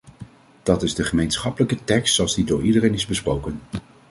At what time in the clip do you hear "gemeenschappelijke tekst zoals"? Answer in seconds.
1.03-2.35